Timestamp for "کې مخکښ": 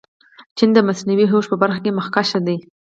1.83-2.29